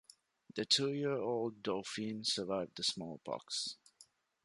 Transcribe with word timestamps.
The 0.55 0.65
two-year-old 0.65 1.61
Dauphin 1.61 2.23
survived 2.23 2.75
the 2.75 2.81
smallpox. 2.83 3.75